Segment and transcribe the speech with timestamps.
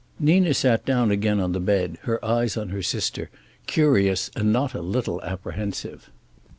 [0.19, 3.29] Nina sat down again on the bed, her eyes on her sister,
[3.67, 6.09] curious and not a little apprehensive.